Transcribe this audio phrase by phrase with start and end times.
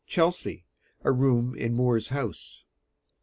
[0.07, 0.65] Chelsea.
[1.03, 2.63] A Room in More's House.